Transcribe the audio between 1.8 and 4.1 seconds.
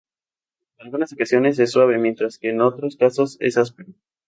mientras que en otros casos es áspero.